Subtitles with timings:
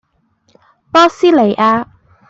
[0.91, 1.85] 波斯尼亞